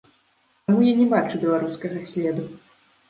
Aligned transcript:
Таму 0.69 0.79
я 0.91 0.95
не 1.01 1.05
бачу 1.13 1.43
беларускага 1.43 2.03
следу. 2.13 2.43